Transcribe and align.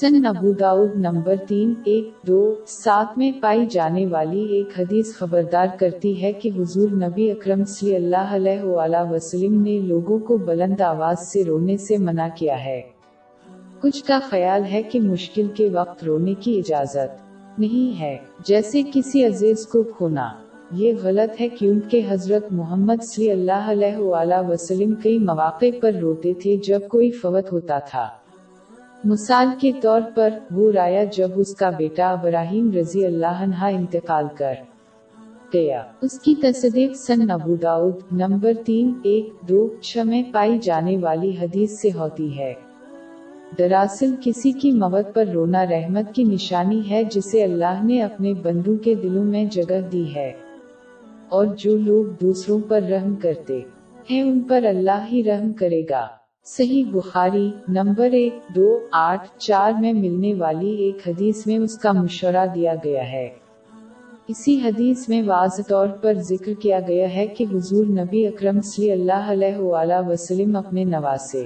سن 0.00 0.26
ابو 0.26 0.52
داود 0.52 0.90
نمبر 0.96 1.34
تین، 1.48 1.74
ایک، 1.84 2.26
دو، 2.26 2.54
سات 2.66 3.18
میں 3.18 3.32
پائی 3.40 3.66
جانے 3.66 4.06
والی 4.06 4.40
ایک 4.40 4.80
حدیث 4.80 5.14
خبردار 5.14 5.66
کرتی 5.78 6.22
ہے 6.22 6.32
کہ 6.32 6.50
حضور 6.58 6.90
نبی 6.90 7.30
اکرم 7.30 7.64
صلی 7.64 7.96
اللہ 7.96 8.30
علیہ 8.30 8.62
وآلہ 8.62 9.10
وسلم 9.10 9.62
نے 9.62 9.78
لوگوں 9.78 10.18
کو 10.18 10.36
بلند 10.36 10.80
آواز 10.80 11.18
سے 11.18 11.44
رونے 11.44 11.76
سے 11.76 11.96
منع 11.96 12.28
کیا 12.34 12.64
ہے۔ 12.64 12.80
کچھ 13.80 14.04
کا 14.04 14.18
خیال 14.30 14.62
ہے 14.72 14.82
کہ 14.82 15.00
مشکل 15.00 15.46
کے 15.54 15.68
وقت 15.72 16.04
رونے 16.04 16.34
کی 16.34 16.58
اجازت 16.58 17.20
نہیں 17.58 18.00
ہے، 18.00 18.16
جیسے 18.46 18.82
کسی 18.92 19.24
عزیز 19.24 19.66
کو 19.66 19.82
کھونا۔ 19.82 20.28
یہ 20.72 20.92
غلط 21.02 21.40
ہے 21.40 21.48
کیونکہ 21.48 22.02
حضرت 22.08 22.52
محمد 22.52 23.02
صلی 23.02 23.30
اللہ 23.30 23.70
علیہ 23.70 23.96
وآلہ 23.96 24.48
وسلم 24.48 24.94
کئی 24.94 25.18
مواقع 25.18 25.66
پر 25.80 25.92
روتے 25.92 26.34
تھے 26.34 26.56
جب 26.56 26.80
کوئی 26.88 27.10
فوت 27.10 27.52
ہوتا 27.52 27.78
تھا۔ 27.78 28.08
مثال 29.04 29.46
کے 29.60 29.72
طور 29.82 30.00
پر، 30.14 30.38
وہ 30.50 30.72
رایا 30.72 31.04
جب 31.04 31.30
اس 31.36 31.54
کا 31.54 31.70
بیٹا 31.70 32.10
ابراہیم 32.10 32.72
رضی 32.72 33.06
اللہ 33.06 33.26
عنہ 33.26 33.64
انتقال 33.64 34.24
کر 34.34 34.54
گیا۔ 35.54 35.82
اس 36.00 36.20
کی 36.20 36.34
تصدیق 36.34 36.96
سن 36.96 37.30
ابو 37.30 37.56
داود 37.56 37.94
نمبر 38.12 38.52
تین، 38.66 38.92
ایک، 39.02 39.28
دو، 39.48 39.68
چھ 39.80 39.98
میں 40.04 40.22
پائی 40.32 40.58
جانے 40.58 40.96
والی 40.96 41.30
حدیث 41.42 41.80
سے 41.80 41.88
ہوتی 41.94 42.38
ہے۔ 42.38 42.54
دراصل 43.58 44.14
کسی 44.20 44.52
کی 44.52 44.72
موت 44.72 45.14
پر 45.14 45.24
رونا 45.26 45.64
رحمت 45.66 46.14
کی 46.14 46.24
نشانی 46.24 46.90
ہے 46.90 47.04
جسے 47.04 47.44
اللہ 47.44 47.84
نے 47.84 48.02
اپنے 48.02 48.34
بندوں 48.34 48.76
کے 48.76 48.94
دلوں 48.94 49.24
میں 49.24 49.44
جگہ 49.44 49.80
دی 49.92 50.14
ہے۔ 50.14 50.32
اور 51.28 51.46
جو 51.46 51.76
لوگ 51.76 52.04
دوسروں 52.20 52.58
پر 52.68 52.82
رحم 52.82 53.14
کرتے 53.14 53.60
ہیں، 54.10 54.22
ان 54.22 54.40
پر 54.40 54.64
اللہ 54.64 55.06
ہی 55.12 55.24
رحم 55.24 55.52
کرے 55.52 55.82
گا۔ 55.90 56.21
صحیح 56.44 56.84
بخاری 56.92 57.50
نمبر 57.68 58.10
ایک 58.12 58.32
دو 58.56 58.78
آٹھ 58.92 59.28
چار 59.38 59.72
میں 59.80 59.92
ملنے 59.92 60.34
والی 60.34 60.70
ایک 60.70 61.08
حدیث 61.08 61.46
میں 61.46 61.58
اس 61.58 61.78
کا 61.78 61.92
مشورہ 61.92 62.46
دیا 62.54 62.74
گیا 62.84 63.12
ہے۔ 63.12 63.28
اسی 64.28 64.60
حدیث 64.64 65.08
میں 65.08 65.22
واضح 65.26 65.62
طور 65.68 65.88
پر 65.88 66.14
ذکر 66.14 66.52
کیا 66.54 66.80
گیا 66.88 67.14
ہے 67.14 67.26
کہ 67.26 67.44
حضور 67.52 67.86
نبی 67.86 68.26
اکرم 68.26 68.60
صلی 68.60 68.90
اللہ 68.90 69.30
علیہ 69.30 69.56
وآلہ 69.56 70.08
وسلم 70.08 70.56
اپنے 70.56 70.84
نواسے 70.84 71.44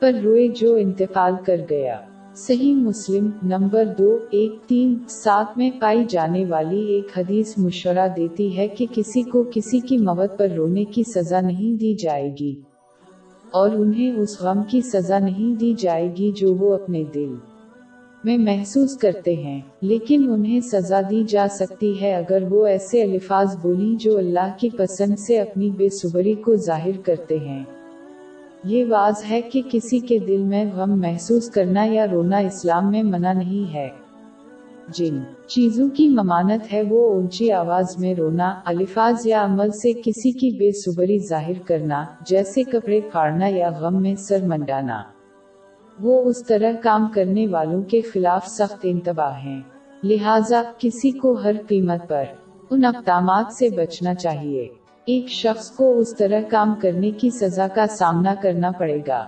پر 0.00 0.12
روئے 0.24 0.48
جو 0.48 0.74
انتقال 0.74 1.34
کر 1.46 1.60
گیا۔ 1.70 2.00
صحیح 2.34 2.74
مسلم 2.74 3.30
نمبر 3.42 3.84
دو 3.98 4.18
ایک 4.30 4.52
تین 4.66 4.98
سات 5.08 5.58
میں 5.58 5.70
پائی 5.80 6.04
جانے 6.08 6.44
والی 6.44 6.84
ایک 6.84 7.18
حدیث 7.18 7.58
مشورہ 7.58 8.08
دیتی 8.16 8.56
ہے 8.56 8.68
کہ 8.68 8.86
کسی 8.94 9.22
کو 9.22 9.44
کسی 9.54 9.80
کی 9.80 9.98
موت 9.98 10.38
پر 10.38 10.48
رونے 10.48 10.84
کی 10.84 11.02
سزا 11.02 11.40
نہیں 11.40 11.80
دی 11.80 11.94
جائے 11.94 12.34
گی۔ 12.40 12.54
اور 13.50 13.70
انہیں 13.70 14.12
اس 14.12 14.40
غم 14.40 14.62
کی 14.68 14.80
سزا 14.80 15.18
نہیں 15.18 15.60
دی 15.60 15.74
جائے 15.78 16.14
گی 16.18 16.32
جو 16.36 16.54
وہ 16.54 16.74
اپنے 16.74 17.04
دل 17.14 17.34
میں 18.24 18.38
محسوس 18.38 18.96
کرتے 18.96 19.34
ہیں، 19.34 19.60
لیکن 19.80 20.30
انہیں 20.32 20.60
سزا 20.60 21.00
دی 21.10 21.24
جا 21.28 21.46
سکتی 21.50 22.00
ہے 22.00 22.14
اگر 22.14 22.42
وہ 22.50 22.66
ایسے 22.66 23.02
الفاظ 23.02 23.56
بولی 23.62 23.96
جو 24.00 24.18
اللہ 24.18 24.56
کی 24.58 24.70
پسند 24.70 25.18
سے 25.18 25.40
اپنی 25.40 25.70
بے 25.70 25.88
صبری 25.88 26.34
کو 26.34 26.56
ظاہر 26.56 27.00
کرتے 27.02 27.38
ہیں۔ 27.38 27.64
یہ 28.64 28.84
واضح 28.88 29.26
ہے 29.30 29.40
کہ 29.40 29.62
کسی 29.70 29.98
کے 29.98 30.18
دل 30.18 30.42
میں 30.42 30.64
غم 30.74 31.00
محسوس 31.00 31.50
کرنا 31.50 31.84
یا 31.84 32.06
رونا 32.12 32.38
اسلام 32.38 32.90
میں 32.90 33.02
منع 33.02 33.32
نہیں 33.32 33.74
ہے۔ 33.74 33.88
جن 34.88 35.18
چیزوں 35.46 35.88
کی 35.88 36.08
ممانت 36.08 36.72
ہے 36.72 36.82
وہ 36.88 37.14
اونچی 37.14 37.52
آواز 37.52 37.98
میں 37.98 38.14
رونا، 38.14 38.60
الفاظ 38.64 39.26
یا 39.26 39.44
عمل 39.44 39.70
سے 39.70 39.92
کسی 39.92 40.30
کی 40.30 40.50
بے 40.50 40.72
صبری 40.72 41.18
ظاہر 41.18 41.62
کرنا، 41.64 42.04
جیسے 42.20 42.62
کپڑے 42.62 43.00
پھاڑنا 43.12 43.46
یا 43.46 43.70
غم 43.70 44.02
میں 44.02 44.14
سر 44.14 44.42
منڈانا۔ 44.42 45.02
وہ 46.00 46.22
اس 46.24 46.46
طرح 46.46 46.72
کام 46.82 47.08
کرنے 47.14 47.46
والوں 47.46 47.82
کے 47.82 48.00
خلاف 48.00 48.46
سخت 48.46 48.78
انتباہ 48.82 49.38
ہیں۔ 49.38 49.60
لہٰذا 50.04 50.62
کسی 50.78 51.10
کو 51.10 51.32
ہر 51.32 51.52
قیمت 51.68 52.08
پر 52.08 52.24
ان 52.70 52.84
اقدامات 52.84 53.52
سے 53.52 53.68
بچنا 53.68 54.14
چاہیے۔ 54.14 54.68
ایک 55.04 55.28
شخص 55.28 55.70
کو 55.70 55.98
اس 55.98 56.16
طرح 56.16 56.40
کام 56.48 56.74
کرنے 56.82 57.10
کی 57.10 57.30
سزا 57.30 57.68
کا 57.68 57.86
سامنا 57.86 58.34
کرنا 58.42 58.70
پڑے 58.70 58.98
گا۔ 59.08 59.24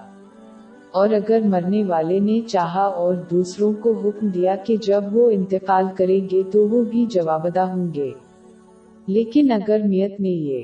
اور 0.91 1.09
اگر 1.09 1.41
مرنے 1.45 1.85
والے 1.85 2.21
نے 2.21 2.41
چاہا 2.47 2.83
اور 2.83 3.15
دوسروں 3.15 3.73
کو 3.73 3.93
حکم 3.93 4.27
دیا 4.27 4.57
کہ 4.57 4.77
جب 4.77 5.05
وہ 5.13 5.31
انتقال 5.31 5.85
کریں 5.97 6.29
گے 6.33 6.43
تو 6.53 6.69
وہ 6.69 6.85
بھی 6.85 7.07
جوابدہ 7.07 7.61
ہوں 7.61 7.95
گے۔ 7.95 8.11
لیکن 9.07 9.53
اگر 9.53 9.81
میت 9.85 10.21
نے 10.21 10.29
یہ 10.29 10.63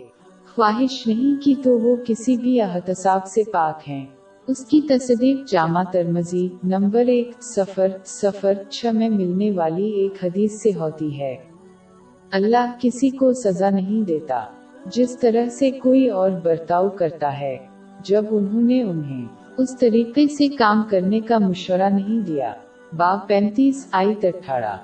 خواہش 0.55 1.07
نہیں 1.07 1.43
کی 1.43 1.55
تو 1.65 1.79
وہ 1.79 1.97
کسی 2.07 2.37
بھی 2.37 2.61
احتساب 2.61 3.27
سے 3.27 3.43
پاک 3.53 3.89
ہیں۔ 3.89 4.07
اس 4.47 4.67
کی 4.67 4.81
تصدیق 4.81 5.49
جامع 5.49 5.83
ترمزی 5.83 6.49
نمبر 6.65 7.07
ایک 7.07 7.31
سفر 7.41 7.89
سفر 8.05 8.53
چھ 8.71 8.87
میں 8.95 9.09
ملنے 9.09 9.51
والی 9.51 9.91
ایک 9.91 10.25
حدیث 10.25 10.63
سے 10.63 10.71
ہوتی 10.81 11.21
ہے۔ 11.21 11.37
اللہ 12.33 12.73
کسی 12.81 13.11
کو 13.11 13.33
سزا 13.33 13.71
نہیں 13.71 14.07
دیتا، 14.07 14.45
جس 14.87 15.19
طرح 15.19 15.49
سے 15.49 15.71
کوئی 15.71 16.09
اور 16.09 16.31
برتاؤ 16.43 16.89
کرتا 16.89 17.41
ہے، 17.41 17.57
جب 18.05 18.25
انہوں 18.31 18.63
نے 18.63 18.83
انہیں 18.83 19.44
اس 19.56 19.78
طریقے 19.78 20.28
سے 20.28 20.48
کام 20.48 20.82
کرنے 20.91 21.20
کا 21.20 21.38
مشورہ 21.38 21.88
نہیں 21.88 22.20
دیا۔ 22.20 22.54
باب 22.97 23.28
پینتیس، 23.28 23.87
آئی 23.92 24.15
اٹھارہ 24.22 24.76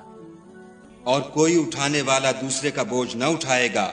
اور 1.04 1.20
کوئی 1.20 1.60
اٹھانے 1.60 2.02
والا 2.02 2.30
دوسرے 2.30 2.70
کا 2.70 2.82
بوجھ 2.82 3.16
نہ 3.16 3.24
اٹھائے 3.24 3.68
گا۔ 3.74 3.90